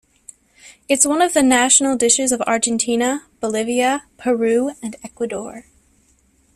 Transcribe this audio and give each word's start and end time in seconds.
It's 0.89 1.05
one 1.05 1.21
of 1.21 1.33
the 1.33 1.43
national 1.43 1.95
dishes 1.95 2.31
of 2.31 2.41
Argentina, 2.47 3.25
Bolivia, 3.39 4.05
Peru 4.17 4.71
and 4.81 4.95
Ecuador. 5.03 5.65